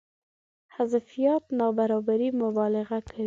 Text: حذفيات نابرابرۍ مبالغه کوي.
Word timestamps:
حذفيات 0.75 1.43
نابرابرۍ 1.59 2.27
مبالغه 2.43 2.97
کوي. 3.07 3.19